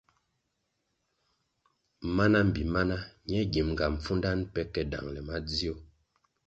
Mana 2.15 2.37
mbpi 2.47 2.63
mana 2.73 2.97
ñe 3.29 3.39
gimʼnga 3.51 3.85
pfundanʼ 4.01 4.43
pe 4.53 4.61
ke 4.73 4.81
dangʼle 4.91 5.19
madzio. 5.29 5.73